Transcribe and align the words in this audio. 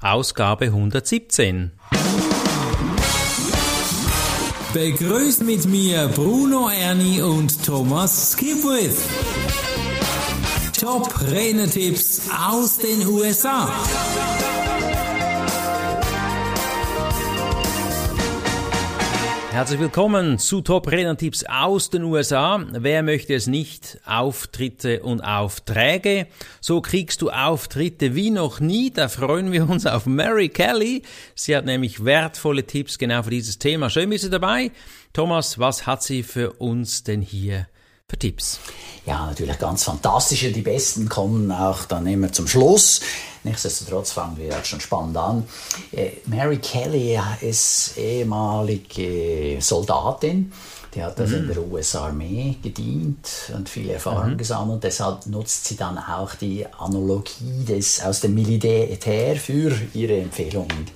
Ausgabe 0.00 0.66
117. 0.66 1.72
Begrüßt 4.72 5.42
mit 5.42 5.66
mir 5.66 6.06
Bruno 6.14 6.68
Ernie 6.68 7.20
und 7.20 7.66
Thomas 7.66 8.30
Skipwith. 8.30 8.96
Top 10.80 11.12
Renetipps 11.32 12.30
aus 12.48 12.78
den 12.78 13.08
USA. 13.08 13.68
Herzlich 19.58 19.80
willkommen 19.80 20.38
zu 20.38 20.60
Top 20.60 20.86
Renner-Tipps 20.86 21.42
aus 21.42 21.90
den 21.90 22.04
USA. 22.04 22.64
Wer 22.70 23.02
möchte 23.02 23.34
es 23.34 23.48
nicht? 23.48 23.98
Auftritte 24.06 25.02
und 25.02 25.20
Aufträge. 25.20 26.28
So 26.60 26.80
kriegst 26.80 27.22
du 27.22 27.30
Auftritte 27.30 28.14
wie 28.14 28.30
noch 28.30 28.60
nie. 28.60 28.92
Da 28.92 29.08
freuen 29.08 29.50
wir 29.50 29.68
uns 29.68 29.84
auf 29.84 30.06
Mary 30.06 30.48
Kelly. 30.48 31.02
Sie 31.34 31.56
hat 31.56 31.64
nämlich 31.64 32.04
wertvolle 32.04 32.68
Tipps 32.68 32.98
genau 32.98 33.24
für 33.24 33.30
dieses 33.30 33.58
Thema. 33.58 33.90
Schön 33.90 34.10
bist 34.10 34.22
du 34.22 34.28
dabei. 34.28 34.70
Thomas, 35.12 35.58
was 35.58 35.88
hat 35.88 36.04
sie 36.04 36.22
für 36.22 36.52
uns 36.52 37.02
denn 37.02 37.20
hier 37.20 37.66
für 38.06 38.16
Tipps? 38.16 38.60
Ja, 39.06 39.26
natürlich 39.26 39.58
ganz 39.58 39.82
fantastische. 39.82 40.52
Die 40.52 40.62
besten 40.62 41.08
kommen 41.08 41.50
auch 41.50 41.84
dann 41.86 42.06
immer 42.06 42.32
zum 42.32 42.46
Schluss. 42.46 43.00
Nichtsdestotrotz 43.48 44.12
fangen 44.12 44.36
wir 44.36 44.46
jetzt 44.46 44.68
schon 44.68 44.80
spannend 44.80 45.16
an. 45.16 45.48
Äh, 45.92 46.10
Mary 46.26 46.58
Kelly 46.58 47.18
ist 47.40 47.96
ehemalige 47.96 49.56
Soldatin. 49.60 50.52
Die 50.94 51.02
hat 51.02 51.18
also 51.18 51.36
mhm. 51.36 51.42
in 51.42 51.48
der 51.48 51.62
US-Armee 51.64 52.56
gedient 52.62 53.52
und 53.54 53.68
viel 53.68 53.88
Erfahrung 53.90 54.32
mhm. 54.32 54.38
gesammelt. 54.38 54.84
Deshalb 54.84 55.26
nutzt 55.26 55.66
sie 55.66 55.76
dann 55.76 55.98
auch 55.98 56.34
die 56.34 56.66
Analogie 56.78 57.64
des, 57.66 58.02
aus 58.02 58.20
dem 58.20 58.34
Militär 58.34 59.36
für 59.36 59.72
ihre 59.94 60.18
Empfehlungen, 60.18 60.86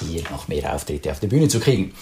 hier 0.00 0.22
noch 0.30 0.48
mehr 0.48 0.74
Auftritte 0.74 1.10
auf 1.10 1.20
der 1.20 1.28
Bühne 1.28 1.48
zu 1.48 1.60
kriegen. 1.60 1.94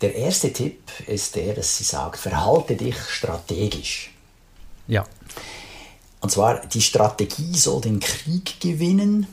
Der 0.00 0.14
erste 0.14 0.52
Tipp 0.52 0.80
ist 1.06 1.36
der, 1.36 1.54
dass 1.54 1.76
sie 1.76 1.84
sagt, 1.84 2.18
verhalte 2.18 2.76
dich 2.76 2.96
strategisch. 2.96 4.12
Ja. 4.88 5.04
Und 6.20 6.30
zwar, 6.30 6.66
die 6.66 6.82
Strategie 6.82 7.54
soll 7.56 7.80
den 7.80 8.00
Krieg 8.00 8.60
gewinnen. 8.60 9.26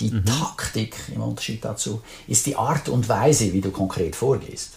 Die 0.00 0.10
mhm. 0.10 0.24
Taktik, 0.24 0.96
im 1.14 1.22
Unterschied 1.22 1.64
dazu, 1.64 2.02
ist 2.26 2.46
die 2.46 2.56
Art 2.56 2.88
und 2.88 3.08
Weise, 3.08 3.52
wie 3.52 3.60
du 3.60 3.70
konkret 3.70 4.16
vorgehst. 4.16 4.72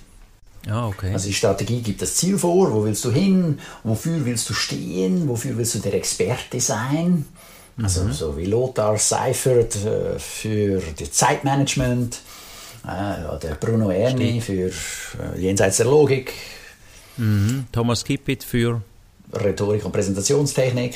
Ah, 0.69 0.87
okay. 0.87 1.13
Also 1.13 1.27
die 1.27 1.33
Strategie 1.33 1.81
gibt 1.81 2.01
das 2.01 2.15
Ziel 2.15 2.37
vor, 2.37 2.71
wo 2.73 2.83
willst 2.83 3.03
du 3.05 3.11
hin, 3.11 3.59
wofür 3.83 4.25
willst 4.25 4.49
du 4.49 4.53
stehen, 4.53 5.27
wofür 5.27 5.57
willst 5.57 5.75
du 5.75 5.79
der 5.79 5.93
Experte 5.93 6.59
sein. 6.59 7.25
Also 7.81 8.03
mhm. 8.03 8.11
so 8.11 8.37
wie 8.37 8.45
Lothar 8.45 8.97
Seifert 8.97 9.75
äh, 9.85 10.19
für 10.19 10.81
das 10.97 11.11
Zeitmanagement, 11.11 12.19
äh, 12.85 13.39
der 13.39 13.55
Bruno 13.55 13.91
Erni 13.91 14.41
für 14.41 14.71
äh, 14.71 15.39
Jenseits 15.39 15.77
der 15.77 15.85
Logik. 15.85 16.33
Mhm. 17.17 17.65
Thomas 17.71 18.03
Kippit 18.03 18.43
für 18.43 18.81
Rhetorik 19.31 19.85
und 19.85 19.91
Präsentationstechnik 19.91 20.95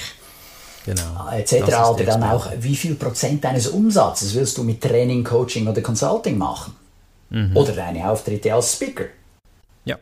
genau. 0.85 1.29
etc. 1.31 1.53
Oder 1.91 2.05
dann 2.05 2.23
auch, 2.23 2.47
wie 2.59 2.75
viel 2.75 2.95
Prozent 2.95 3.43
deines 3.43 3.67
Umsatzes 3.67 4.35
willst 4.35 4.57
du 4.57 4.63
mit 4.63 4.81
Training, 4.81 5.23
Coaching 5.23 5.67
oder 5.67 5.81
Consulting 5.81 6.37
machen? 6.37 6.75
Mhm. 7.29 7.55
Oder 7.55 7.73
deine 7.73 8.09
Auftritte 8.09 8.53
als 8.53 8.73
Speaker? 8.73 9.05
Ja. 9.85 9.97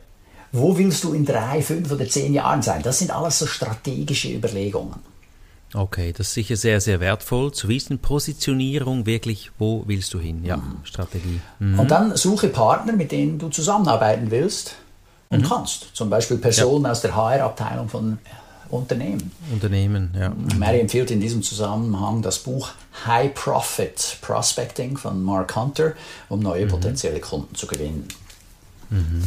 Wo 0.52 0.76
willst 0.76 1.04
du 1.04 1.12
in 1.12 1.24
drei, 1.24 1.62
fünf 1.62 1.90
oder 1.92 2.08
zehn 2.08 2.34
Jahren 2.34 2.62
sein? 2.62 2.82
Das 2.82 2.98
sind 2.98 3.10
alles 3.10 3.38
so 3.38 3.46
strategische 3.46 4.32
Überlegungen. 4.32 5.10
Okay, 5.72 6.12
das 6.12 6.28
ist 6.28 6.34
sicher 6.34 6.56
sehr, 6.56 6.80
sehr 6.80 6.98
wertvoll 6.98 7.52
zu 7.52 7.68
wissen. 7.68 8.00
Positionierung 8.00 9.06
wirklich, 9.06 9.52
wo 9.58 9.84
willst 9.86 10.12
du 10.14 10.18
hin? 10.18 10.44
Ja, 10.44 10.56
mhm. 10.56 10.78
Strategie. 10.82 11.40
Mhm. 11.60 11.78
Und 11.78 11.90
dann 11.92 12.16
suche 12.16 12.48
Partner, 12.48 12.92
mit 12.92 13.12
denen 13.12 13.38
du 13.38 13.48
zusammenarbeiten 13.50 14.32
willst 14.32 14.74
und 15.28 15.42
mhm. 15.42 15.48
kannst. 15.48 15.94
Zum 15.94 16.10
Beispiel 16.10 16.38
Personen 16.38 16.86
ja. 16.86 16.90
aus 16.90 17.02
der 17.02 17.14
HR-Abteilung 17.14 17.88
von 17.88 18.18
Unternehmen. 18.70 19.32
Unternehmen, 19.52 20.14
ja. 20.18 20.32
Mary 20.56 20.80
empfiehlt 20.80 21.10
in 21.10 21.20
diesem 21.20 21.42
Zusammenhang 21.42 22.22
das 22.22 22.38
Buch 22.38 22.70
High 23.06 23.34
Profit 23.34 24.18
Prospecting 24.20 24.96
von 24.96 25.22
Mark 25.22 25.56
Hunter, 25.56 25.94
um 26.28 26.40
neue 26.40 26.66
mhm. 26.66 26.70
potenzielle 26.70 27.20
Kunden 27.20 27.54
zu 27.54 27.66
gewinnen. 27.66 28.06
Mhm. 28.90 29.24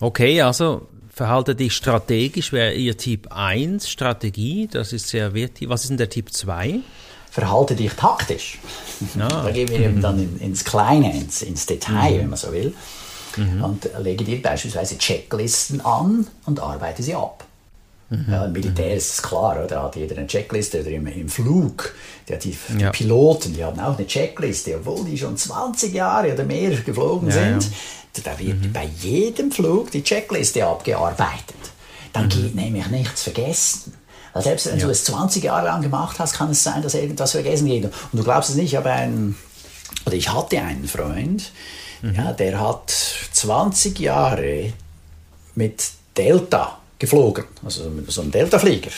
Okay, 0.00 0.42
also 0.42 0.88
verhalte 1.12 1.54
dich 1.54 1.74
strategisch, 1.74 2.52
wäre 2.52 2.74
Ihr 2.74 2.96
Tipp 2.96 3.28
1, 3.30 3.88
Strategie, 3.88 4.68
das 4.70 4.92
ist 4.92 5.08
sehr 5.08 5.34
wichtig. 5.34 5.68
Was 5.68 5.82
ist 5.82 5.90
denn 5.90 5.98
der 5.98 6.10
Tipp 6.10 6.32
2? 6.32 6.80
Verhalte 7.30 7.74
dich 7.74 7.92
taktisch. 7.92 8.58
Ja. 9.18 9.28
da 9.28 9.50
gehen 9.50 9.68
wir 9.68 9.80
eben 9.80 10.02
dann 10.02 10.18
in, 10.18 10.38
ins 10.38 10.64
Kleine, 10.64 11.16
ins, 11.16 11.42
ins 11.42 11.66
Detail, 11.66 12.12
mhm. 12.12 12.18
wenn 12.18 12.28
man 12.30 12.38
so 12.38 12.52
will. 12.52 12.74
Mhm. 13.36 13.64
Und 13.64 13.90
lege 13.98 14.24
dir 14.24 14.42
beispielsweise 14.42 14.98
Checklisten 14.98 15.80
an 15.80 16.26
und 16.44 16.60
arbeite 16.60 17.02
sie 17.02 17.14
ab. 17.14 17.44
Mhm. 18.12 18.26
Ja, 18.30 18.44
Im 18.44 18.52
Militär 18.52 18.94
ist 18.94 19.14
es 19.14 19.22
klar, 19.22 19.56
oder? 19.56 19.66
da 19.66 19.82
hat 19.84 19.96
jeder 19.96 20.18
eine 20.18 20.26
Checkliste 20.26 20.82
oder 20.82 20.90
im, 20.90 21.06
im 21.06 21.28
Flug. 21.30 21.94
Die, 22.28 22.38
die, 22.38 22.56
die 22.78 22.84
Piloten, 22.92 23.54
die 23.54 23.64
haben 23.64 23.80
auch 23.80 23.96
eine 23.96 24.06
Checkliste, 24.06 24.76
obwohl 24.76 25.06
die 25.06 25.16
schon 25.16 25.36
20 25.36 25.94
Jahre 25.94 26.34
oder 26.34 26.44
mehr 26.44 26.70
geflogen 26.76 27.28
ja, 27.28 27.34
sind. 27.34 27.64
Ja. 27.64 28.22
Da 28.24 28.38
wird 28.38 28.62
mhm. 28.62 28.72
bei 28.72 28.84
jedem 29.00 29.50
Flug 29.50 29.90
die 29.90 30.04
Checkliste 30.04 30.66
abgearbeitet. 30.66 31.56
Dann 32.12 32.26
mhm. 32.26 32.28
geht 32.28 32.54
nämlich 32.54 32.86
nichts 32.88 33.22
vergessen. 33.22 33.94
Weil 34.34 34.42
selbst 34.42 34.66
wenn 34.66 34.78
ja. 34.78 34.84
du 34.84 34.92
es 34.92 35.04
20 35.04 35.44
Jahre 35.44 35.64
lang 35.64 35.80
gemacht 35.80 36.18
hast, 36.18 36.34
kann 36.34 36.50
es 36.50 36.62
sein, 36.62 36.82
dass 36.82 36.94
irgendwas 36.94 37.32
vergessen 37.32 37.66
geht. 37.66 37.84
Und 37.84 37.94
du 38.12 38.22
glaubst 38.22 38.50
es 38.50 38.56
nicht, 38.56 38.72
ich 38.72 38.76
habe 38.76 38.90
einen, 38.90 39.38
oder 40.04 40.16
ich 40.16 40.30
hatte 40.30 40.60
einen 40.60 40.86
Freund, 40.86 41.50
mhm. 42.02 42.14
ja, 42.14 42.34
der 42.34 42.60
hat 42.60 42.90
20 42.90 43.98
Jahre 43.98 44.74
mit 45.54 45.82
Delta 46.14 46.81
geflogen, 47.02 47.44
also 47.64 47.90
mit 47.90 48.08
so 48.12 48.20
einem 48.20 48.30
Delta-Flieger. 48.30 48.92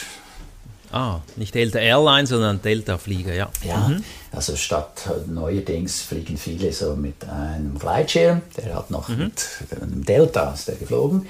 Ah, 0.93 1.21
nicht 1.37 1.55
Delta 1.55 1.79
Airlines, 1.79 2.29
sondern 2.29 2.61
Delta-Flieger, 2.61 3.35
ja. 3.35 3.49
Ja, 3.65 3.89
mhm. 3.89 4.05
also 4.31 4.55
statt 4.57 5.11
neuerdings 5.27 6.03
fliegen 6.03 6.37
viele 6.37 6.71
so 6.73 6.95
mit 6.97 7.27
einem 7.27 7.79
Gleitschirm, 7.79 8.43
der 8.59 8.75
hat 8.75 8.91
noch 8.91 9.09
mhm. 9.09 9.33
mit 9.71 9.83
einem 9.83 10.05
Delta 10.05 10.53
ist 10.53 10.69
der 10.69 10.77
geflogen. 10.77 11.27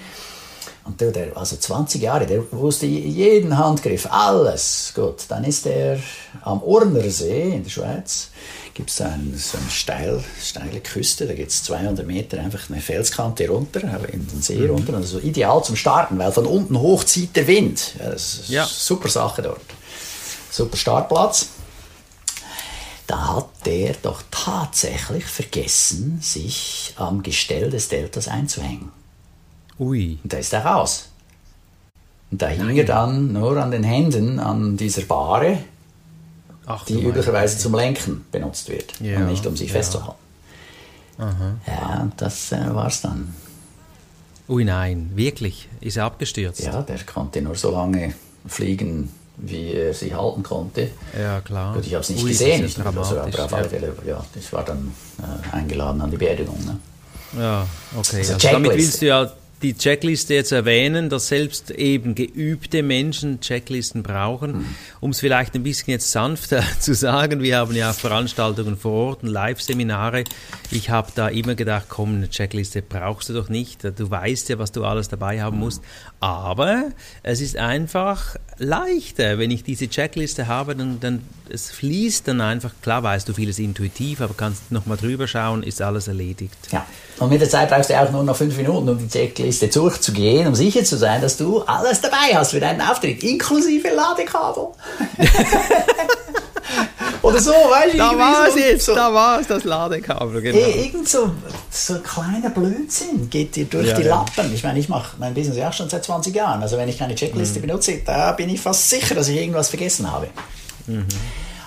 Und 0.83 1.01
der, 1.01 1.13
der, 1.13 1.37
also 1.37 1.57
20 1.57 2.03
Jahre, 2.03 2.27
der 2.27 2.43
wusste 2.53 2.87
jeden 2.87 3.57
Handgriff, 3.57 4.07
alles. 4.11 4.93
Gut, 4.95 5.25
dann 5.29 5.45
ist 5.45 5.65
er 5.67 5.99
am 6.43 6.61
Urnersee 6.61 7.55
in 7.55 7.63
der 7.63 7.71
Schweiz 7.71 8.31
gibt 8.75 8.91
es 8.91 9.01
ein, 9.01 9.35
so 9.37 9.57
eine 9.57 9.71
steil, 9.71 10.25
steile 10.43 10.81
Küste, 10.81 11.27
da 11.27 11.35
geht 11.35 11.49
es 11.49 11.63
200 11.65 12.07
Meter 12.07 12.41
einfach 12.41 12.69
eine 12.69 12.81
Felskante 12.81 13.49
runter, 13.49 13.83
in 14.13 14.27
den 14.27 14.43
See 14.43 14.57
mhm. 14.57 14.71
runter. 14.71 14.95
Also 14.95 15.21
ideal 15.21 15.63
zum 15.63 15.77
Starten, 15.77 16.19
weil 16.19 16.33
von 16.33 16.47
unten 16.47 16.79
hoch 16.79 17.05
zieht 17.05 17.37
der 17.37 17.47
Wind. 17.47 17.95
Ja, 17.99 18.11
das 18.11 18.35
ist 18.35 18.49
ja. 18.49 18.63
eine 18.63 18.71
super 18.71 19.09
Sache 19.09 19.43
dort. 19.43 19.61
Super 20.51 20.77
Startplatz. 20.77 21.49
Da 23.07 23.37
hat 23.37 23.49
der 23.67 23.95
doch 24.03 24.23
tatsächlich 24.31 25.25
vergessen, 25.25 26.19
sich 26.23 26.95
am 26.97 27.23
Gestell 27.23 27.71
des 27.71 27.89
Deltas 27.89 28.29
einzuhängen. 28.29 28.91
Ui. 29.79 30.19
Und 30.23 30.33
da 30.33 30.39
ist 30.39 30.53
er 30.53 30.65
raus. 30.65 31.11
Und 32.31 32.43
da 32.43 32.49
hing 32.49 32.77
er 32.77 32.85
dann 32.85 33.33
nur 33.33 33.57
an 33.63 33.71
den 33.71 33.85
Händen 33.85 34.41
an 34.41 34.77
dieser 34.77 35.03
Bahre 35.03 35.59
Ach, 36.67 36.85
die 36.85 37.03
üblicherweise 37.03 37.59
zum 37.59 37.75
Lenken 37.75 38.25
benutzt 38.33 38.69
wird 38.69 39.01
ja, 39.01 39.19
und 39.19 39.27
nicht 39.27 39.47
um 39.47 39.57
sich 39.57 39.69
ja. 39.69 39.75
festzuhalten. 39.75 40.19
Aha. 41.19 41.55
Ja, 41.67 42.11
das 42.17 42.53
äh, 42.53 42.75
war's 42.75 43.03
dann. 43.03 43.35
Ui 44.49 44.65
nein, 44.65 45.11
wirklich? 45.15 45.69
Ist 45.81 45.97
er 45.97 46.05
abgestürzt? 46.05 46.61
Ja, 46.61 46.83
der 46.83 46.99
konnte 47.05 47.41
nur 47.41 47.55
so 47.55 47.71
lange 47.71 48.15
fliegen, 48.47 49.11
wie 49.37 49.73
er 49.73 49.95
sich 49.95 50.15
halten 50.15 50.43
konnte. 50.43 50.91
Ja, 51.19 51.41
klar. 51.41 51.75
Gut, 51.75 51.87
ich 51.87 51.95
habe 51.95 52.03
es 52.03 52.11
nicht 52.11 52.23
Ui, 52.23 52.31
gesehen, 52.31 52.65
ich, 52.65 52.79
also, 52.79 53.19
aber 53.19 53.45
auf 53.45 53.53
alle 53.53 53.69
Fälle, 53.69 53.95
ja, 54.07 54.25
ich 54.35 54.53
war 54.53 54.65
dann 54.65 54.93
äh, 55.19 55.57
eingeladen 55.57 56.01
an 56.01 56.11
die 56.11 56.17
Beerdigung. 56.17 56.59
Ne? 56.65 56.79
Ja, 57.41 57.67
okay. 57.97 58.19
Also, 58.19 58.35
also 58.35 58.49
damit 58.49 58.73
willst 58.73 59.01
du 59.03 59.07
ja 59.07 59.33
die 59.63 59.75
Checkliste 59.77 60.35
jetzt 60.35 60.53
erwähnen, 60.53 61.09
dass 61.09 61.29
selbst 61.29 61.71
eben 61.71 62.15
geübte 62.15 62.83
Menschen 62.83 63.41
Checklisten 63.41 64.03
brauchen. 64.03 64.53
Mhm. 64.53 64.67
Um 65.01 65.11
es 65.11 65.21
vielleicht 65.21 65.55
ein 65.55 65.63
bisschen 65.63 65.93
jetzt 65.93 66.11
sanfter 66.11 66.63
zu 66.81 66.95
sagen, 66.95 67.43
wir 67.43 67.59
haben 67.59 67.75
ja 67.75 67.91
auch 67.91 67.95
Veranstaltungen 67.95 68.77
vor 68.77 69.09
Ort, 69.09 69.23
Live-Seminare. 69.23 70.25
Ich 70.71 70.91
habe 70.91 71.13
da 71.15 71.29
immer 71.29 71.55
gedacht, 71.55 71.87
komm, 71.89 72.17
eine 72.17 72.29
Checkliste 72.29 72.83
brauchst 72.83 73.29
du 73.29 73.33
doch 73.33 73.49
nicht. 73.49 73.85
Du 73.85 74.11
weißt 74.11 74.49
ja, 74.51 74.59
was 74.59 74.73
du 74.73 74.85
alles 74.85 75.09
dabei 75.09 75.43
haben 75.43 75.59
musst. 75.59 75.83
Aber 76.21 76.91
es 77.23 77.41
ist 77.41 77.57
einfach 77.57 78.37
leichter, 78.59 79.39
wenn 79.39 79.51
ich 79.51 79.65
diese 79.65 79.89
Checkliste 79.89 80.47
habe, 80.47 80.77
dann, 80.77 81.01
dann 81.01 81.23
es 81.49 81.71
fließt 81.71 82.29
dann 82.29 82.41
einfach. 82.41 82.73
Klar 82.83 83.03
weißt 83.03 83.29
du 83.29 83.35
vieles 83.35 83.59
intuitiv, 83.59 84.21
aber 84.21 84.35
kannst 84.35 84.71
nochmal 84.73 84.97
drüber 84.97 85.27
schauen, 85.27 85.63
ist 85.63 85.83
alles 85.83 86.09
erledigt. 86.09 86.57
Ja, 86.71 86.87
und 87.19 87.31
mit 87.31 87.41
der 87.41 87.49
Zeit 87.49 87.71
brauchst 87.71 87.91
du 87.91 88.01
auch 88.01 88.11
nur 88.11 88.25
noch 88.25 88.37
fünf 88.37 88.57
Minuten, 88.57 88.89
um 88.89 88.99
die 88.99 89.09
Checkliste 89.09 89.69
durchzugehen, 89.69 90.47
um 90.47 90.55
sicher 90.55 90.85
zu 90.85 90.97
sein, 90.97 91.21
dass 91.21 91.37
du 91.37 91.63
alles 91.63 92.01
dabei 92.01 92.35
hast 92.35 92.53
für 92.53 92.61
deinen 92.61 92.81
Auftritt, 92.81 93.23
inklusive 93.23 93.89
Ladekabel. 93.89 94.69
Oder 97.25 97.41
so, 97.41 97.53
weißt 97.53 97.95
du? 97.95 97.99
Da 97.99 98.19
war 98.19 98.47
es 98.47 98.55
so, 98.55 98.61
jetzt, 98.61 98.87
so. 98.87 98.95
da 98.95 99.13
war 99.13 99.41
es, 99.41 99.47
das 99.47 99.65
Ladekabel, 99.65 100.43
genau. 100.43 100.59
Irgend 100.59 101.09
so, 101.09 101.31
so 101.71 101.95
ein 101.95 102.03
kleiner 102.03 102.51
Blödsinn 102.51 103.31
geht 103.31 103.57
dir 103.57 103.65
durch 103.65 103.89
ja, 103.89 103.97
die 103.97 104.03
Lappen. 104.03 104.53
Ich 104.55 104.63
meine, 104.63 104.79
ich 104.79 104.91
mache 104.91 105.17
mein 105.19 105.33
Business 105.33 105.57
ja 105.57 105.71
auch 105.71 105.73
schon 105.73 105.89
seit 105.89 106.05
20 106.05 106.35
Jahren. 106.35 106.63
Also 106.63 106.77
wenn 106.77 106.89
ich 106.89 106.99
keine 106.99 107.15
Checkliste 107.15 107.61
mhm. 107.61 107.67
benutze, 107.67 108.03
da 108.05 108.33
bin 108.33 108.51
ich 108.51 108.61
fast 108.61 108.91
sicher, 108.91 109.15
dass 109.15 109.29
ich 109.29 109.39
irgendwas 109.39 109.71
vergessen 109.71 110.11
habe. 110.11 110.29
Mhm. 110.87 111.07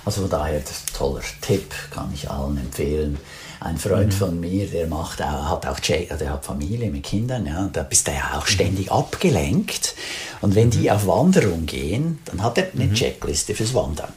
Also 0.06 0.22
von 0.22 0.30
daher, 0.30 0.62
toller 0.96 1.22
Tipp, 1.42 1.74
kann 1.92 2.12
ich 2.14 2.30
allen 2.30 2.58
empfehlen. 2.58 3.18
Ein 3.60 3.78
Freund 3.78 4.14
mhm. 4.14 4.18
von 4.18 4.40
mir, 4.40 4.68
der 4.68 4.86
macht 4.86 5.24
auch, 5.24 5.50
hat 5.50 5.66
auch 5.66 5.80
der 5.80 6.30
hat 6.30 6.46
Familie 6.46 6.92
mit 6.92 7.04
Kindern, 7.04 7.48
ja, 7.48 7.62
und 7.62 7.76
da 7.76 7.82
bist 7.82 8.08
du 8.08 8.12
ja 8.12 8.38
auch 8.38 8.46
ständig 8.46 8.92
abgelenkt. 8.92 9.96
Und 10.42 10.54
wenn 10.54 10.70
die 10.70 10.84
mhm. 10.84 10.90
auf 10.92 11.08
Wanderung 11.08 11.66
gehen, 11.66 12.20
dann 12.26 12.44
hat 12.44 12.60
er 12.60 12.68
eine 12.74 12.86
mhm. 12.86 12.94
Checkliste 12.94 13.56
fürs 13.56 13.74
Wandern. 13.74 14.14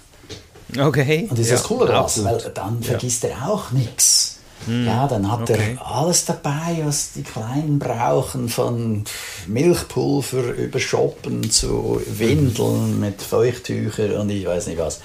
Okay. 0.78 1.26
Und 1.28 1.32
das 1.32 1.40
ist 1.40 1.50
ja, 1.50 1.56
das 1.56 1.64
Coole 1.64 1.86
daran, 1.86 2.10
weil 2.24 2.50
dann 2.54 2.82
vergisst 2.82 3.22
ja. 3.22 3.30
er 3.30 3.50
auch 3.50 3.70
nichts. 3.70 4.40
Mm, 4.66 4.86
ja, 4.86 5.08
dann 5.08 5.30
hat 5.30 5.42
okay. 5.42 5.76
er 5.78 5.86
alles 5.86 6.26
dabei, 6.26 6.82
was 6.84 7.12
die 7.12 7.22
Kleinen 7.22 7.78
brauchen, 7.78 8.48
von 8.48 9.04
Milchpulver 9.46 10.52
über 10.54 10.78
Shoppen 10.78 11.50
zu 11.50 12.00
Windeln 12.06 13.00
mit 13.00 13.22
Feuchttüchern 13.22 14.12
und 14.12 14.30
ich 14.30 14.44
weiß 14.44 14.66
nicht 14.66 14.78
was. 14.78 14.98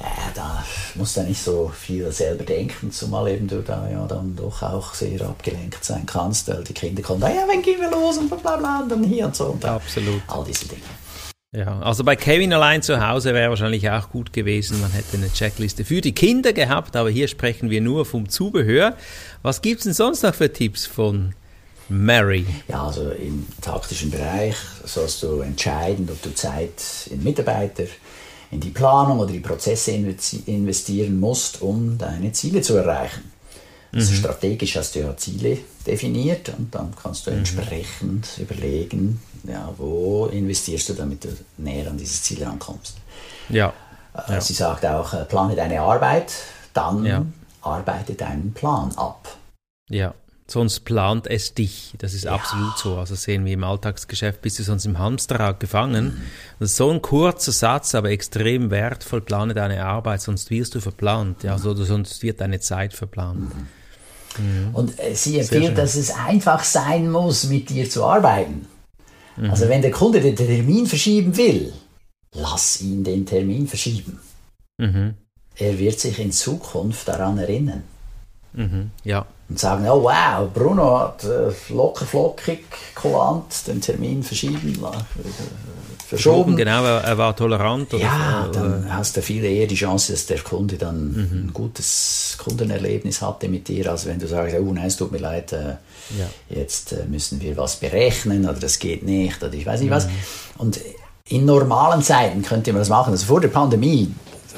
Äh, 0.00 0.32
da 0.34 0.64
musst 0.94 1.16
du 1.16 1.22
nicht 1.22 1.42
so 1.42 1.70
viel 1.78 2.10
selber 2.12 2.44
denken, 2.44 2.90
zumal 2.90 3.28
eben 3.28 3.46
du 3.46 3.60
da 3.60 3.88
ja 3.90 4.06
dann 4.06 4.36
doch 4.36 4.62
auch 4.62 4.94
sehr 4.94 5.20
abgelenkt 5.20 5.84
sein 5.84 6.06
kannst, 6.06 6.48
weil 6.48 6.64
die 6.64 6.72
Kinder 6.72 7.02
kommen, 7.02 7.22
ah 7.24 7.30
ja, 7.30 7.46
wenn 7.46 7.62
gehen 7.62 7.80
wir 7.80 7.90
los 7.90 8.16
und 8.16 8.28
bla 8.28 8.56
bla 8.56 8.80
und 8.80 8.88
dann 8.90 9.04
hier 9.04 9.26
und 9.26 9.36
so. 9.36 9.46
Und 9.46 9.64
Absolut. 9.64 10.22
All 10.28 10.44
diese 10.44 10.66
Dinge. 10.66 10.82
Ja, 11.54 11.78
also 11.80 12.02
bei 12.02 12.16
Kevin 12.16 12.52
allein 12.52 12.82
zu 12.82 13.06
Hause 13.06 13.32
wäre 13.32 13.48
wahrscheinlich 13.48 13.88
auch 13.88 14.10
gut 14.10 14.32
gewesen. 14.32 14.80
Man 14.80 14.90
hätte 14.90 15.16
eine 15.16 15.32
Checkliste 15.32 15.84
für 15.84 16.00
die 16.00 16.12
Kinder 16.12 16.52
gehabt, 16.52 16.96
aber 16.96 17.10
hier 17.10 17.28
sprechen 17.28 17.70
wir 17.70 17.80
nur 17.80 18.04
vom 18.04 18.28
Zubehör. 18.28 18.96
Was 19.42 19.62
gibt 19.62 19.78
es 19.78 19.84
denn 19.84 19.92
sonst 19.92 20.24
noch 20.24 20.34
für 20.34 20.52
Tipps 20.52 20.84
von 20.84 21.32
Mary? 21.88 22.44
Ja, 22.66 22.88
also 22.88 23.08
im 23.10 23.46
taktischen 23.60 24.10
Bereich 24.10 24.56
sollst 24.84 25.22
du 25.22 25.42
entscheiden, 25.42 26.08
ob 26.10 26.20
du 26.22 26.34
Zeit 26.34 27.08
in 27.10 27.22
Mitarbeiter, 27.22 27.84
in 28.50 28.58
die 28.58 28.70
Planung 28.70 29.20
oder 29.20 29.32
die 29.32 29.38
Prozesse 29.38 29.92
investieren 29.92 31.20
musst, 31.20 31.62
um 31.62 31.96
deine 31.98 32.32
Ziele 32.32 32.62
zu 32.62 32.74
erreichen. 32.74 33.30
Also 33.92 34.10
mhm. 34.10 34.16
strategisch 34.16 34.74
hast 34.74 34.96
du 34.96 35.00
ja 35.00 35.16
Ziele 35.16 35.58
definiert 35.86 36.50
und 36.50 36.74
dann 36.74 36.94
kannst 37.00 37.26
du 37.26 37.30
mhm. 37.30 37.38
entsprechend 37.38 38.38
überlegen, 38.38 39.20
ja, 39.44 39.72
wo 39.76 40.26
investierst 40.26 40.88
du, 40.88 40.94
damit 40.94 41.24
du 41.24 41.28
näher 41.58 41.90
an 41.90 41.98
dieses 41.98 42.22
Ziel 42.22 42.42
rankommst. 42.44 42.96
Ja. 43.48 43.72
Äh, 44.14 44.32
ja. 44.32 44.40
Sie 44.40 44.54
sagt 44.54 44.84
auch, 44.86 45.12
äh, 45.12 45.24
plane 45.24 45.54
deine 45.54 45.80
Arbeit, 45.80 46.32
dann 46.72 47.04
ja. 47.04 47.24
arbeite 47.62 48.14
deinen 48.14 48.52
Plan 48.52 48.92
ab. 48.96 49.36
Ja, 49.90 50.14
sonst 50.46 50.80
plant 50.80 51.26
es 51.26 51.54
dich. 51.54 51.94
Das 51.98 52.14
ist 52.14 52.24
ja. 52.24 52.32
absolut 52.32 52.78
so. 52.78 52.96
Also 52.96 53.14
sehen 53.14 53.44
wir 53.44 53.52
im 53.52 53.64
Alltagsgeschäft, 53.64 54.40
bist 54.40 54.58
du 54.58 54.62
sonst 54.62 54.86
im 54.86 54.98
Hamsterrad 54.98 55.60
gefangen. 55.60 56.04
Mhm. 56.04 56.22
Das 56.58 56.70
ist 56.70 56.76
so 56.76 56.90
ein 56.90 57.02
kurzer 57.02 57.52
Satz, 57.52 57.94
aber 57.94 58.10
extrem 58.10 58.70
wertvoll. 58.70 59.20
Plane 59.20 59.54
deine 59.54 59.84
Arbeit, 59.84 60.22
sonst 60.22 60.50
wirst 60.50 60.74
du 60.74 60.80
verplant. 60.80 61.42
Ja, 61.42 61.52
also, 61.52 61.74
sonst 61.74 62.22
wird 62.22 62.40
deine 62.40 62.60
Zeit 62.60 62.94
verplant. 62.94 63.54
Mhm. 63.54 63.68
Mhm. 64.38 64.74
Und 64.74 64.98
äh, 64.98 65.14
sie 65.14 65.38
empfiehlt, 65.38 65.76
dass 65.78 65.94
es 65.94 66.10
einfach 66.10 66.64
sein 66.64 67.10
muss, 67.10 67.44
mit 67.44 67.70
dir 67.70 67.88
zu 67.88 68.04
arbeiten. 68.04 68.66
Mhm. 69.36 69.50
Also 69.50 69.68
wenn 69.68 69.82
der 69.82 69.90
Kunde 69.90 70.20
den 70.20 70.36
Termin 70.36 70.86
verschieben 70.86 71.36
will, 71.36 71.72
lass 72.32 72.80
ihn 72.80 73.04
den 73.04 73.26
Termin 73.26 73.66
verschieben. 73.66 74.20
Mhm. 74.78 75.14
Er 75.56 75.78
wird 75.78 76.00
sich 76.00 76.18
in 76.18 76.32
Zukunft 76.32 77.06
daran 77.08 77.38
erinnern. 77.38 77.84
Mhm. 78.52 78.90
Ja. 79.04 79.26
Und 79.48 79.58
sagen, 79.58 79.86
oh 79.88 80.02
wow, 80.02 80.48
Bruno 80.52 81.00
hat 81.00 81.24
äh, 81.24 81.52
locker 81.70 82.06
flockig, 82.06 82.64
kulant 82.94 83.66
den 83.66 83.80
Termin 83.80 84.22
verschieben 84.22 84.78
verschoben. 86.06 86.56
Genau, 86.56 86.84
er 86.84 87.18
war 87.18 87.34
tolerant. 87.34 87.92
Ja, 87.94 88.48
dann 88.52 88.86
hast 88.94 89.16
du 89.16 89.22
viel 89.22 89.44
eher 89.44 89.66
die 89.66 89.74
Chance, 89.74 90.12
dass 90.12 90.26
der 90.26 90.40
Kunde 90.40 90.76
dann 90.76 91.08
mhm. 91.08 91.46
ein 91.46 91.50
gutes 91.52 92.36
Kundenerlebnis 92.38 93.22
hatte 93.22 93.48
mit 93.48 93.68
dir, 93.68 93.90
als 93.90 94.06
wenn 94.06 94.18
du 94.18 94.26
sagst, 94.26 94.56
oh 94.58 94.72
nein, 94.72 94.86
es 94.86 94.96
tut 94.96 95.12
mir 95.12 95.18
leid, 95.18 95.52
äh, 95.52 95.76
ja. 96.18 96.28
jetzt 96.50 96.92
äh, 96.92 97.04
müssen 97.08 97.40
wir 97.40 97.56
was 97.56 97.76
berechnen 97.76 98.44
oder 98.44 98.58
das 98.58 98.78
geht 98.78 99.02
nicht 99.02 99.42
oder 99.42 99.52
ich 99.54 99.66
weiß 99.66 99.80
nicht 99.80 99.90
mhm. 99.90 99.94
was. 99.94 100.08
Und 100.58 100.80
in 101.26 101.44
normalen 101.46 102.02
Zeiten 102.02 102.42
könnte 102.42 102.72
man 102.72 102.80
das 102.80 102.88
machen. 102.88 103.12
Also 103.12 103.26
vor 103.26 103.40
der 103.40 103.48
Pandemie 103.48 104.12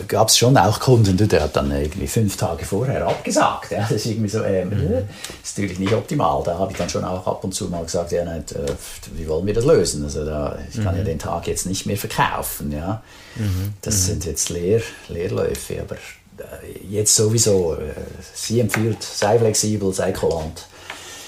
gab 0.08 0.28
es 0.28 0.38
schon 0.38 0.56
auch 0.56 0.80
Kunden, 0.80 1.16
der 1.16 1.42
hat 1.42 1.56
dann 1.56 1.70
irgendwie 1.70 2.06
fünf 2.06 2.36
Tage 2.36 2.64
vorher 2.64 3.06
abgesagt. 3.06 3.72
Ja, 3.72 3.80
das 3.80 3.92
ist 3.92 4.06
irgendwie 4.06 4.28
so, 4.28 4.42
ähm, 4.42 4.68
mhm. 4.68 4.92
das 4.92 5.50
ist 5.50 5.58
natürlich 5.58 5.78
nicht 5.78 5.92
optimal. 5.92 6.42
Da 6.44 6.58
habe 6.58 6.72
ich 6.72 6.78
dann 6.78 6.88
schon 6.88 7.04
auch 7.04 7.26
ab 7.26 7.44
und 7.44 7.52
zu 7.52 7.68
mal 7.68 7.82
gesagt, 7.84 8.12
ja, 8.12 8.24
nicht, 8.24 8.52
äh, 8.52 8.66
wie 9.14 9.28
wollen 9.28 9.46
wir 9.46 9.54
das 9.54 9.64
lösen? 9.64 10.04
Also 10.04 10.24
da, 10.24 10.58
ich 10.70 10.82
kann 10.82 10.94
mhm. 10.94 10.98
ja 10.98 11.04
den 11.04 11.18
Tag 11.18 11.46
jetzt 11.46 11.66
nicht 11.66 11.86
mehr 11.86 11.96
verkaufen. 11.96 12.72
Ja. 12.72 13.02
Mhm. 13.36 13.74
Das 13.82 13.94
mhm. 13.94 14.00
sind 14.00 14.24
jetzt 14.26 14.48
Leer, 14.50 14.82
Leerläufe, 15.08 15.80
aber 15.80 15.96
äh, 15.96 16.86
jetzt 16.88 17.14
sowieso, 17.14 17.74
äh, 17.74 17.92
sie 18.34 18.60
empfiehlt, 18.60 19.02
sei 19.02 19.38
flexibel, 19.38 19.92
sei 19.92 20.12
kulant, 20.12 20.66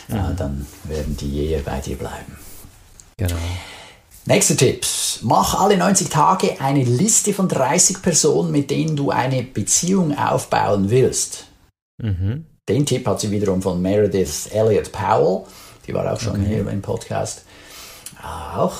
äh, 0.09 0.35
dann 0.37 0.67
werden 0.85 1.17
die 1.17 1.47
eher 1.47 1.61
bei 1.61 1.81
dir 1.81 1.97
bleiben. 1.97 2.37
Genau. 3.17 3.37
Nächster 4.29 4.59
Tipp. 4.59 4.85
Mach 5.23 5.59
alle 5.59 5.79
90 5.79 6.11
Tage 6.11 6.61
eine 6.61 6.85
Liste 6.85 7.33
von 7.33 7.49
30 7.49 8.03
Personen, 8.03 8.53
mit 8.53 8.71
denen 8.71 8.95
du 8.95 9.11
eine 9.11 9.43
Beziehung 9.43 10.19
aufbauen 10.19 10.91
willst. 10.91 11.47
Mhm. 11.97 12.45
Den 12.69 12.85
Tipp 12.85 13.07
hat 13.07 13.21
sie 13.21 13.31
wiederum 13.31 13.63
von 13.63 13.81
Meredith 13.81 14.51
Elliott 14.53 14.93
Powell. 14.93 15.45
Die 15.87 15.95
war 15.95 16.13
auch 16.13 16.21
schon 16.21 16.43
okay. 16.43 16.47
hier 16.47 16.69
im 16.69 16.83
Podcast. 16.83 17.45
Auch 18.23 18.75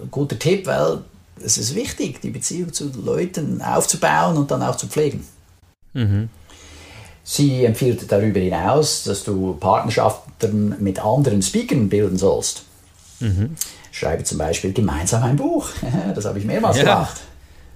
ein 0.00 0.10
guter 0.10 0.38
Tipp, 0.38 0.66
weil 0.66 1.00
es 1.44 1.58
ist 1.58 1.74
wichtig, 1.74 2.22
die 2.22 2.30
Beziehung 2.30 2.72
zu 2.72 2.90
Leuten 3.04 3.60
aufzubauen 3.60 4.38
und 4.38 4.50
dann 4.50 4.62
auch 4.62 4.76
zu 4.76 4.86
pflegen. 4.86 5.22
Mhm. 5.92 6.30
Sie 7.24 7.66
empfiehlt 7.66 8.10
darüber 8.10 8.40
hinaus, 8.40 9.04
dass 9.04 9.22
du 9.22 9.52
Partnerschaften 9.60 10.76
mit 10.78 10.98
anderen 10.98 11.42
Speakern 11.42 11.90
bilden 11.90 12.16
sollst. 12.16 12.64
Mhm 13.20 13.56
schreibe 13.94 14.24
zum 14.24 14.38
Beispiel 14.38 14.72
gemeinsam 14.72 15.22
ein 15.22 15.36
Buch. 15.36 15.68
Das 16.14 16.24
habe 16.24 16.38
ich 16.38 16.44
mehrmals 16.44 16.76
ja. 16.76 16.82
gemacht. 16.82 17.20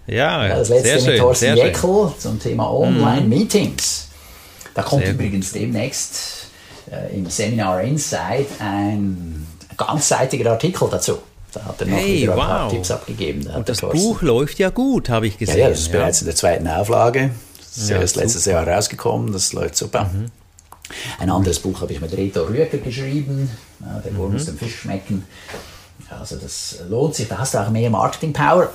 Ja, 0.06 0.49
das 0.49 0.70
letzte 0.70 0.94
mit 0.94 1.02
schön, 1.02 1.19
Thorsten 1.19 1.56
Jeckel 1.56 2.12
zum 2.19 2.40
Thema 2.40 2.70
Online-Meetings. 2.70 4.08
Da 4.75 4.82
kommt 4.82 5.05
sehr 5.05 5.12
übrigens 5.12 5.52
gut. 5.52 5.61
demnächst 5.61 6.46
äh, 6.90 7.14
im 7.14 7.29
Seminar 7.29 7.82
Insight 7.82 8.46
ein 8.58 9.46
ganzseitiger 9.77 10.53
Artikel 10.53 10.89
dazu. 10.91 11.19
Da 11.53 11.65
hat 11.67 11.81
er 11.81 11.89
noch 11.89 11.96
hey, 11.98 12.22
wieder 12.22 12.32
ein 12.32 12.39
wow. 12.39 12.46
paar 12.46 12.70
Tipps 12.70 12.91
abgegeben. 12.91 13.46
Und 13.48 13.69
das 13.69 13.81
Buch 13.81 14.22
läuft 14.22 14.58
ja 14.58 14.70
gut, 14.70 15.10
habe 15.10 15.27
ich 15.27 15.36
gesehen. 15.36 15.58
Ja, 15.58 15.65
ja 15.65 15.70
das 15.70 15.81
ist 15.81 15.93
bereits 15.93 16.20
in 16.22 16.27
der 16.27 16.36
zweiten 16.36 16.69
Auflage. 16.69 17.31
Das 17.58 17.77
ist 17.77 17.91
ja, 17.91 18.01
erst 18.01 18.17
letztes 18.17 18.44
Jahr 18.46 18.67
rausgekommen, 18.67 19.32
das 19.32 19.53
läuft 19.53 19.77
super. 19.77 20.05
Mhm. 20.05 20.31
Ein 21.18 21.30
anderes 21.30 21.58
Buch 21.58 21.80
habe 21.80 21.92
ich 21.92 22.00
mit 22.00 22.12
Reto 22.16 22.42
Rüeger 22.44 22.78
geschrieben, 22.78 23.50
der 23.80 24.16
Wurm 24.16 24.28
mhm. 24.28 24.34
muss 24.34 24.46
dem 24.46 24.58
Fisch 24.58 24.80
schmecken. 24.80 25.24
Also 26.10 26.36
das 26.36 26.78
lohnt 26.88 27.14
sich, 27.14 27.28
da 27.28 27.38
hast 27.38 27.54
du 27.54 27.58
auch 27.58 27.70
mehr 27.70 27.90
Marketing-Power. 27.90 28.70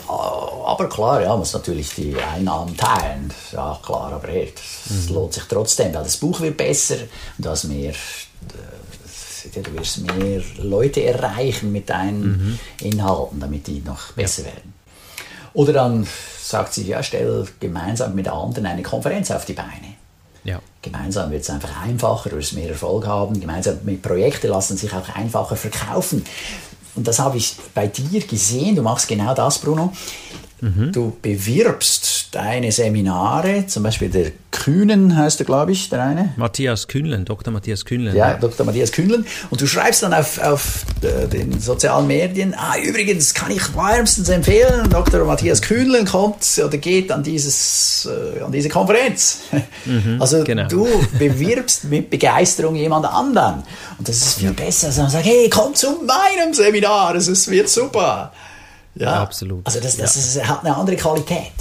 Aber 0.65 0.87
klar, 0.87 1.21
ja, 1.21 1.35
muss 1.35 1.53
natürlich 1.53 1.93
die 1.95 2.15
Einnahmen 2.15 2.77
teilen. 2.77 3.33
Ja, 3.51 3.79
klar, 3.83 4.13
aber 4.13 4.27
hey, 4.27 4.53
das 4.53 5.09
mhm. 5.09 5.15
lohnt 5.15 5.33
sich 5.33 5.43
trotzdem, 5.43 5.93
weil 5.93 6.03
das 6.03 6.17
Buch 6.17 6.39
wird 6.41 6.57
besser 6.57 6.97
und 7.37 7.45
du 7.45 7.49
hast 7.49 7.63
mehr, 7.63 7.91
äh, 7.91 9.61
du 9.61 9.73
wirst 9.73 10.01
mehr 10.15 10.41
Leute 10.57 11.03
erreichen 11.03 11.71
mit 11.71 11.89
deinen 11.89 12.21
mhm. 12.21 12.59
Inhalten, 12.81 13.39
damit 13.39 13.67
die 13.67 13.81
noch 13.81 14.11
besser 14.11 14.43
ja. 14.43 14.49
werden. 14.49 14.73
Oder 15.53 15.73
dann 15.73 16.07
sagt 16.41 16.73
sie, 16.73 16.87
ja, 16.87 17.01
stell 17.01 17.47
gemeinsam 17.59 18.15
mit 18.15 18.27
anderen 18.27 18.65
eine 18.65 18.83
Konferenz 18.83 19.31
auf 19.31 19.45
die 19.45 19.53
Beine. 19.53 19.95
Ja. 20.43 20.59
Gemeinsam 20.81 21.31
wird 21.31 21.43
es 21.43 21.49
einfach 21.49 21.81
einfacher, 21.81 22.29
du 22.29 22.37
wirst 22.37 22.53
mehr 22.53 22.69
Erfolg 22.69 23.07
haben. 23.07 23.39
Gemeinsam 23.39 23.77
mit 23.83 24.01
Projekten 24.01 24.47
lassen 24.47 24.75
sich 24.75 24.93
auch 24.93 25.07
einfacher 25.15 25.55
verkaufen 25.55 26.23
und 26.95 27.07
das 27.07 27.19
habe 27.19 27.37
ich 27.37 27.55
bei 27.73 27.87
dir 27.87 28.21
gesehen, 28.21 28.75
du 28.75 28.81
machst 28.81 29.07
genau 29.07 29.33
das, 29.33 29.59
Bruno. 29.59 29.93
Mhm. 30.61 30.91
Du 30.91 31.17
bewirbst 31.21 32.29
deine 32.31 32.71
Seminare, 32.71 33.65
zum 33.67 33.83
Beispiel 33.83 34.09
der 34.09 34.31
Kühnen 34.63 35.17
heißt 35.17 35.41
er, 35.41 35.45
glaube 35.45 35.73
ich, 35.73 35.89
der 35.89 36.01
eine. 36.01 36.33
Matthias 36.37 36.87
Kühnlen, 36.87 37.25
Dr. 37.25 37.51
Matthias 37.51 37.83
Kühnlen. 37.83 38.15
Ja, 38.15 38.29
ja. 38.29 38.37
Dr. 38.37 38.65
Matthias 38.65 38.93
Kühnlen. 38.93 39.25
Und 39.49 39.59
du 39.59 39.67
schreibst 39.67 40.03
dann 40.03 40.13
auf, 40.13 40.41
auf 40.41 40.85
äh, 41.01 41.27
den 41.27 41.59
sozialen 41.59 42.07
Medien, 42.07 42.55
ah, 42.57 42.77
übrigens 42.81 43.33
kann 43.33 43.51
ich 43.51 43.75
wärmstens 43.75 44.29
empfehlen, 44.29 44.89
Dr. 44.89 45.25
Matthias 45.25 45.61
Kühnlen 45.61 46.05
kommt 46.05 46.45
oder 46.65 46.77
geht 46.77 47.11
an, 47.11 47.23
dieses, 47.23 48.07
äh, 48.09 48.39
an 48.41 48.53
diese 48.53 48.69
Konferenz. 48.69 49.39
Mhm, 49.83 50.21
also 50.21 50.45
genau. 50.45 50.69
du 50.69 50.87
bewirbst 51.19 51.83
mit 51.83 52.09
Begeisterung 52.09 52.75
jemand 52.75 53.05
anderen. 53.05 53.63
Und 53.97 54.07
das 54.07 54.15
ist 54.15 54.35
viel 54.35 54.53
besser, 54.53 54.87
als 54.87 54.97
man 54.97 55.09
sagt, 55.09 55.25
hey, 55.25 55.49
komm 55.49 55.75
zu 55.75 56.03
meinem 56.05 56.53
Seminar, 56.53 57.15
es 57.15 57.49
wird 57.49 57.67
super. 57.67 58.31
Ja, 58.95 59.21
absolut. 59.21 59.67
Also 59.67 59.81
das, 59.81 59.97
das 59.97 60.35
ja. 60.35 60.41
ist, 60.41 60.49
hat 60.49 60.63
eine 60.63 60.73
andere 60.73 60.95
Qualität. 60.95 61.51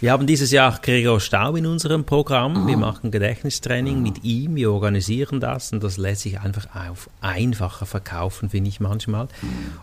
Wir 0.00 0.12
haben 0.12 0.26
dieses 0.26 0.50
Jahr 0.50 0.78
Gregor 0.82 1.20
Staub 1.20 1.56
in 1.56 1.64
unserem 1.64 2.04
Programm. 2.04 2.64
Mhm. 2.64 2.66
Wir 2.66 2.76
machen 2.76 3.10
Gedächtnistraining 3.10 3.96
mhm. 3.96 4.02
mit 4.02 4.24
ihm, 4.24 4.54
wir 4.54 4.70
organisieren 4.70 5.40
das 5.40 5.72
und 5.72 5.82
das 5.82 5.96
lässt 5.96 6.22
sich 6.22 6.38
einfach 6.38 6.66
auf 6.74 7.08
einfacher 7.22 7.86
verkaufen, 7.86 8.50
finde 8.50 8.68
ich 8.68 8.78
manchmal. 8.78 9.28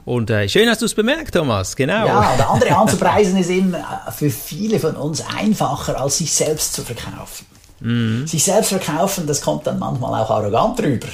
Und 0.06 0.30
äh, 0.30 0.48
schön 0.48 0.70
hast 0.70 0.82
du 0.82 0.86
es 0.86 0.94
bemerkt, 0.94 1.34
Thomas, 1.34 1.76
genau. 1.76 2.06
Ja, 2.06 2.36
der 2.38 2.50
andere 2.50 2.76
anzupreisen 2.76 3.38
ist 3.38 3.50
eben 3.50 3.74
äh, 3.74 3.82
für 4.12 4.30
viele 4.30 4.80
von 4.80 4.96
uns 4.96 5.24
einfacher, 5.36 6.00
als 6.00 6.20
sich 6.20 6.32
selbst 6.32 6.74
zu 6.74 6.84
verkaufen. 6.84 7.48
Mhm. 7.80 8.28
Sich 8.28 8.44
selbst 8.44 8.70
verkaufen, 8.70 9.26
das 9.26 9.42
kommt 9.42 9.66
dann 9.66 9.80
manchmal 9.80 10.22
auch 10.22 10.30
arrogant 10.30 10.80
rüber. 10.80 11.08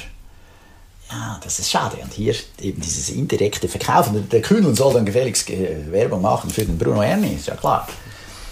Ja, 1.10 1.40
das 1.42 1.58
ist 1.58 1.70
schade. 1.70 1.96
Und 2.02 2.12
hier 2.12 2.34
eben 2.60 2.80
dieses 2.80 3.08
indirekte 3.08 3.66
Verkaufen. 3.66 4.28
Der 4.28 4.42
Kühn 4.42 4.74
soll 4.76 4.92
dann 4.92 5.04
gefälligst 5.04 5.50
Werbung 5.90 6.22
machen 6.22 6.50
für 6.50 6.64
den 6.64 6.78
Bruno 6.78 7.02
Erni, 7.02 7.34
ist 7.34 7.48
ja 7.48 7.56
klar. 7.56 7.88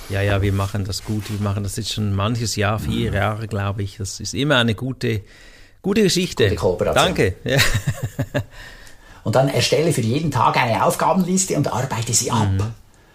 Ja, 0.08 0.22
ja, 0.22 0.40
wir 0.40 0.52
machen 0.52 0.84
das 0.84 1.04
gut. 1.04 1.30
Wir 1.30 1.40
machen 1.40 1.62
das 1.62 1.76
jetzt 1.76 1.92
schon 1.92 2.14
manches 2.14 2.56
Jahr, 2.56 2.78
vier 2.78 3.12
Jahre, 3.12 3.46
glaube 3.46 3.82
ich. 3.82 3.98
Das 3.98 4.20
ist 4.20 4.34
immer 4.34 4.56
eine 4.56 4.74
gute, 4.74 5.22
gute 5.82 6.02
Geschichte. 6.02 6.44
Gute 6.44 6.56
Kooperation. 6.56 7.04
Danke. 7.04 7.34
Ja. 7.44 7.58
und 9.24 9.34
dann 9.34 9.48
erstelle 9.48 9.92
für 9.92 10.00
jeden 10.00 10.30
Tag 10.30 10.56
eine 10.56 10.84
Aufgabenliste 10.84 11.56
und 11.56 11.72
arbeite 11.72 12.14
sie 12.14 12.30
ab. 12.30 12.48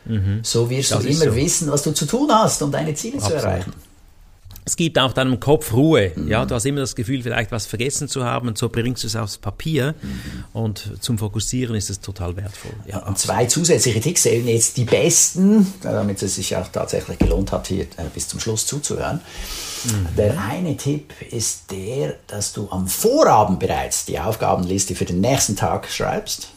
Mhm. 0.05 0.15
Mhm. 0.15 0.39
So 0.43 0.69
wirst 0.69 0.91
das 0.91 1.03
du 1.03 1.09
immer 1.09 1.25
so. 1.25 1.35
wissen, 1.35 1.71
was 1.71 1.83
du 1.83 1.93
zu 1.93 2.05
tun 2.05 2.29
hast, 2.31 2.61
um 2.61 2.71
deine 2.71 2.93
Ziele 2.93 3.17
Absolut. 3.17 3.41
zu 3.41 3.47
erreichen 3.47 3.73
es 4.65 4.75
gibt 4.75 4.97
auch 4.97 5.13
deinem 5.13 5.39
Kopf 5.39 5.73
Ruhe. 5.73 6.11
Mhm. 6.15 6.27
Ja, 6.27 6.45
du 6.45 6.55
hast 6.55 6.65
immer 6.65 6.79
das 6.79 6.95
Gefühl, 6.95 7.21
vielleicht 7.21 7.51
was 7.51 7.65
vergessen 7.65 8.07
zu 8.07 8.23
haben 8.23 8.47
und 8.47 8.57
so 8.57 8.69
bringst 8.69 9.03
du 9.03 9.07
es 9.07 9.15
aufs 9.15 9.37
Papier 9.37 9.95
mhm. 10.01 10.43
und 10.53 10.91
zum 11.01 11.17
Fokussieren 11.17 11.75
ist 11.75 11.89
es 11.89 11.99
total 11.99 12.35
wertvoll. 12.37 12.73
Ja, 12.87 12.99
und 12.99 13.17
zwei 13.17 13.45
zusätzliche 13.45 13.99
Ticks 13.99 14.23
sind 14.23 14.47
jetzt 14.47 14.77
die 14.77 14.85
besten, 14.85 15.73
damit 15.81 16.21
es 16.21 16.35
sich 16.35 16.55
auch 16.55 16.67
tatsächlich 16.67 17.19
gelohnt 17.19 17.51
hat, 17.51 17.67
hier 17.67 17.83
äh, 17.83 18.05
bis 18.13 18.27
zum 18.27 18.39
Schluss 18.39 18.65
zuzuhören. 18.65 19.19
Mhm. 19.85 20.15
Der 20.17 20.41
eine 20.41 20.77
Tipp 20.77 21.13
ist 21.29 21.71
der, 21.71 22.15
dass 22.27 22.53
du 22.53 22.69
am 22.71 22.87
Vorabend 22.87 23.59
bereits 23.59 24.05
die 24.05 24.19
Aufgabenliste 24.19 24.95
für 24.95 25.05
den 25.05 25.19
nächsten 25.19 25.55
Tag 25.55 25.89
schreibst. 25.89 26.49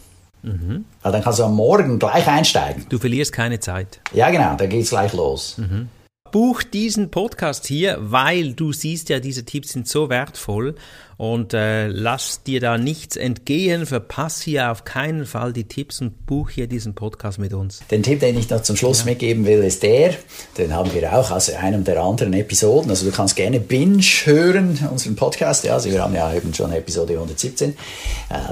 Mhm. 0.43 0.85
Weil 1.03 1.13
dann 1.13 1.23
kannst 1.23 1.41
du 1.41 1.45
am 1.45 1.57
Morgen 1.57 1.99
gleich 1.99 2.27
einsteigen. 2.29 2.87
Du 2.89 2.99
verlierst 2.99 3.33
keine 3.33 3.59
Zeit. 3.59 4.01
Ja, 4.13 4.31
genau, 4.31 4.55
da 4.57 4.67
geht 4.67 4.85
es 4.85 4.91
gleich 4.91 5.13
los. 5.13 5.59
Mhm. 5.59 5.89
Buch 6.37 6.63
diesen 6.63 7.11
Podcast 7.11 7.67
hier, 7.67 7.97
weil 7.99 8.53
du 8.53 8.71
siehst 8.71 9.09
ja, 9.09 9.21
diese 9.21 9.47
Tipps 9.47 9.71
sind 9.71 9.89
so 9.89 10.11
wertvoll 10.11 10.75
und 11.17 11.55
äh, 11.55 11.87
lass 11.87 12.43
dir 12.43 12.61
da 12.61 12.77
nichts 12.77 13.17
entgehen, 13.17 13.87
verpass 13.87 14.43
hier 14.43 14.71
auf 14.71 14.85
keinen 14.85 15.25
Fall 15.25 15.55
die 15.55 15.65
Tipps 15.65 16.03
und 16.03 16.27
buch 16.27 16.51
hier 16.51 16.67
diesen 16.67 16.95
Podcast 16.95 17.39
mit 17.39 17.55
uns. 17.55 17.81
Den 17.91 18.03
Tipp, 18.03 18.21
den 18.21 18.39
ich 18.39 18.51
noch 18.51 18.61
zum 18.61 18.77
Schluss 18.77 18.99
ja. 18.99 19.05
mitgeben 19.07 19.47
will, 19.47 19.65
ist 19.65 19.83
der, 19.83 20.13
den 20.59 20.75
haben 20.75 20.93
wir 20.93 21.11
auch 21.11 21.31
aus 21.31 21.49
einem 21.49 21.85
der 21.85 22.03
anderen 22.03 22.35
Episoden, 22.35 22.91
also 22.91 23.07
du 23.07 23.13
kannst 23.13 23.35
gerne 23.35 23.59
Binge 23.59 24.03
hören, 24.03 24.79
unseren 24.91 25.17
Podcast, 25.17 25.65
ja, 25.65 25.73
also 25.73 25.91
wir 25.91 26.03
haben 26.03 26.15
ja 26.15 26.35
eben 26.35 26.53
schon 26.53 26.71
Episode 26.71 27.15
117, 27.15 27.71
äh, 27.71 27.75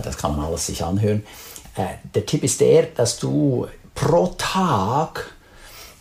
das 0.02 0.16
kann 0.16 0.34
man 0.34 0.46
alles 0.46 0.68
sich 0.68 0.82
anhören. 0.82 1.22
Äh, 1.76 1.82
der 2.14 2.24
Tipp 2.24 2.44
ist 2.44 2.62
der, 2.62 2.84
dass 2.96 3.18
du 3.18 3.66
pro 3.94 4.28
Tag 4.38 5.34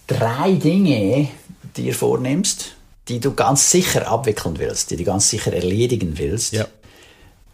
drei 0.07 0.53
Dinge 0.53 1.27
dir 1.77 1.93
vornimmst, 1.93 2.75
die 3.07 3.19
du 3.19 3.33
ganz 3.33 3.69
sicher 3.69 4.07
abwickeln 4.07 4.59
willst, 4.59 4.91
die 4.91 4.97
du 4.97 5.03
ganz 5.03 5.29
sicher 5.29 5.53
erledigen 5.53 6.17
willst, 6.17 6.53
ja. 6.53 6.65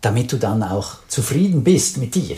damit 0.01 0.31
du 0.31 0.37
dann 0.37 0.63
auch 0.63 0.97
zufrieden 1.07 1.63
bist 1.63 1.97
mit 1.97 2.15
dir. 2.15 2.37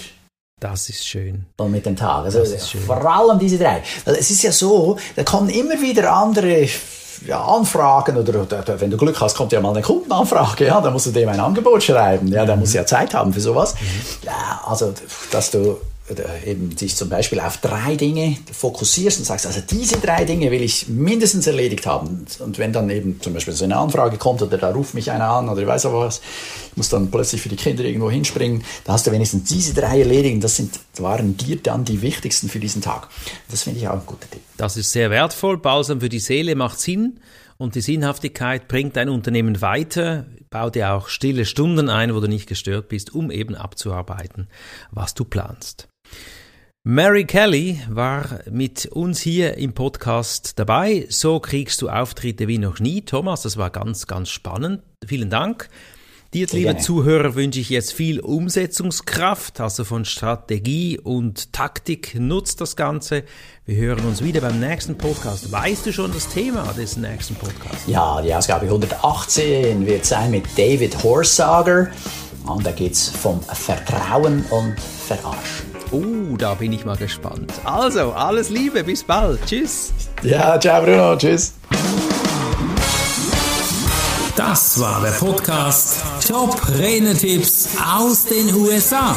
Das 0.59 0.89
ist 0.89 1.05
schön. 1.05 1.45
Und 1.57 1.71
mit 1.71 1.87
dem 1.87 1.95
Tag. 1.95 2.25
Also 2.25 2.45
vor 2.85 3.03
allem 3.03 3.39
diese 3.39 3.57
drei. 3.57 3.81
Es 4.05 4.29
ist 4.29 4.43
ja 4.43 4.51
so, 4.51 4.97
da 5.15 5.23
kommen 5.23 5.49
immer 5.49 5.81
wieder 5.81 6.13
andere 6.13 6.67
ja, 7.25 7.43
Anfragen 7.43 8.17
oder, 8.17 8.41
oder, 8.41 8.79
wenn 8.79 8.89
du 8.89 8.97
Glück 8.97 9.19
hast, 9.21 9.35
kommt 9.35 9.51
ja 9.51 9.61
mal 9.61 9.71
eine 9.71 9.81
Kundenanfrage, 9.81 10.65
ja, 10.65 10.81
da 10.81 10.89
musst 10.89 11.07
du 11.07 11.11
dem 11.11 11.29
ein 11.29 11.39
Angebot 11.39 11.83
schreiben, 11.83 12.27
ja, 12.27 12.45
da 12.45 12.55
mhm. 12.55 12.61
muss 12.61 12.73
ja 12.73 12.85
Zeit 12.85 13.13
haben 13.13 13.33
für 13.33 13.41
sowas. 13.41 13.75
Mhm. 13.75 14.25
Ja, 14.25 14.61
also, 14.65 14.93
dass 15.31 15.51
du 15.51 15.77
eben 16.45 16.75
sich 16.77 16.95
zum 16.95 17.09
Beispiel 17.09 17.39
auf 17.39 17.57
drei 17.57 17.95
Dinge 17.95 18.37
fokussierst 18.51 19.19
und 19.19 19.25
sagst, 19.25 19.45
also 19.45 19.61
diese 19.61 19.97
drei 19.97 20.25
Dinge 20.25 20.51
will 20.51 20.61
ich 20.61 20.87
mindestens 20.87 21.47
erledigt 21.47 21.85
haben. 21.85 22.25
Und 22.39 22.57
wenn 22.57 22.73
dann 22.73 22.89
eben 22.89 23.21
zum 23.21 23.33
Beispiel 23.33 23.53
so 23.53 23.63
eine 23.63 23.77
Anfrage 23.77 24.17
kommt 24.17 24.41
oder 24.41 24.57
da 24.57 24.71
ruft 24.71 24.93
mich 24.93 25.11
einer 25.11 25.29
an 25.29 25.49
oder 25.49 25.61
ich 25.61 25.67
weiß 25.67 25.85
aber 25.87 25.99
was, 26.01 26.21
ich 26.71 26.77
muss 26.77 26.89
dann 26.89 27.11
plötzlich 27.11 27.41
für 27.41 27.49
die 27.49 27.55
Kinder 27.55 27.83
irgendwo 27.83 28.09
hinspringen, 28.09 28.63
da 28.83 28.93
hast 28.93 29.07
du 29.07 29.11
wenigstens 29.11 29.49
diese 29.49 29.73
drei 29.73 29.99
erledigt. 29.99 30.43
Das 30.43 30.55
sind, 30.55 30.79
waren 30.97 31.37
dir 31.37 31.57
dann 31.57 31.85
die 31.85 32.01
wichtigsten 32.01 32.49
für 32.49 32.59
diesen 32.59 32.81
Tag. 32.81 33.09
Das 33.49 33.63
finde 33.63 33.79
ich 33.79 33.87
auch 33.87 33.93
ein 33.93 34.05
guter 34.05 34.29
Tipp. 34.29 34.41
Das 34.57 34.77
ist 34.77 34.91
sehr 34.91 35.09
wertvoll. 35.09 35.57
Balsam 35.57 36.01
für 36.01 36.09
die 36.09 36.19
Seele 36.19 36.55
macht 36.55 36.79
Sinn. 36.79 37.19
Und 37.57 37.75
die 37.75 37.81
Sinnhaftigkeit 37.81 38.67
bringt 38.67 38.95
dein 38.95 39.07
Unternehmen 39.07 39.61
weiter. 39.61 40.25
Bau 40.49 40.69
dir 40.69 40.93
auch 40.93 41.09
stille 41.09 41.45
Stunden 41.45 41.89
ein, 41.89 42.15
wo 42.15 42.19
du 42.19 42.27
nicht 42.27 42.47
gestört 42.47 42.89
bist, 42.89 43.13
um 43.13 43.29
eben 43.29 43.53
abzuarbeiten, 43.55 44.47
was 44.89 45.13
du 45.13 45.25
planst. 45.25 45.90
Mary 46.83 47.25
Kelly 47.25 47.79
war 47.89 48.39
mit 48.49 48.87
uns 48.87 49.19
hier 49.19 49.57
im 49.57 49.73
Podcast 49.73 50.57
dabei. 50.57 51.05
So 51.09 51.39
kriegst 51.39 51.79
du 51.83 51.89
Auftritte 51.89 52.47
wie 52.47 52.57
noch 52.57 52.79
nie. 52.79 53.03
Thomas, 53.03 53.43
das 53.43 53.57
war 53.57 53.69
ganz, 53.69 54.07
ganz 54.07 54.29
spannend. 54.29 54.81
Vielen 55.05 55.29
Dank. 55.29 55.69
Dir, 56.33 56.47
liebe 56.51 56.77
Zuhörer, 56.77 57.35
wünsche 57.35 57.59
ich 57.59 57.69
jetzt 57.69 57.91
viel 57.91 58.21
Umsetzungskraft, 58.21 59.59
also 59.59 59.83
von 59.83 60.05
Strategie 60.05 60.97
und 60.97 61.51
Taktik. 61.51 62.15
Nutzt 62.17 62.61
das 62.61 62.77
Ganze. 62.77 63.25
Wir 63.65 63.75
hören 63.75 64.05
uns 64.05 64.23
wieder 64.23 64.39
beim 64.39 64.59
nächsten 64.59 64.97
Podcast. 64.97 65.51
Weißt 65.51 65.85
du 65.85 65.91
schon 65.91 66.13
das 66.13 66.29
Thema 66.29 66.63
des 66.73 66.95
nächsten 66.95 67.35
Podcasts? 67.35 67.85
Ja, 67.85 68.21
die 68.21 68.33
Ausgabe 68.33 68.65
118 68.65 69.85
wird 69.85 70.05
sein 70.05 70.31
mit 70.31 70.45
David 70.57 71.03
Horsager. 71.03 71.91
Und 72.45 72.65
da 72.65 72.71
geht 72.71 72.93
es 72.93 73.09
vom 73.09 73.41
Vertrauen 73.43 74.45
und 74.49 74.79
Verarschen. 74.79 75.70
Oh, 75.91 76.37
da 76.37 76.53
bin 76.53 76.71
ich 76.71 76.85
mal 76.85 76.95
gespannt. 76.95 77.51
Also, 77.63 78.13
alles 78.13 78.49
Liebe, 78.49 78.83
bis 78.83 79.03
bald. 79.03 79.45
Tschüss. 79.45 79.91
Ja, 80.23 80.59
ciao 80.59 80.81
Bruno, 80.83 81.15
tschüss. 81.17 81.53
Das 84.35 84.79
war 84.79 85.01
der 85.01 85.11
Podcast 85.11 85.97
Top 86.25 86.55
Renetipps 86.79 87.69
aus 87.93 88.25
den 88.25 88.53
USA. 88.55 89.15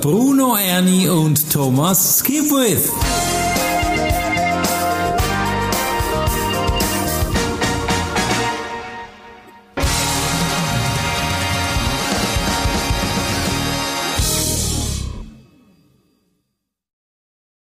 Bruno 0.00 0.56
Ernie 0.56 1.08
und 1.08 1.52
Thomas 1.52 2.18
Skipwith. 2.20 2.90